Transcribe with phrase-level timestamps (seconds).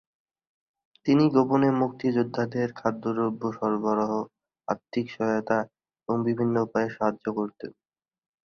[1.05, 4.11] তিনি গোপনে মুক্তিযোদ্ধাদের খাদ্যদ্রব্য সরবরাহ,
[4.67, 5.59] আর্থিক সহায়তা
[5.99, 7.71] এবং বিভিন্ন উপায়ে সাহায্য করতেন।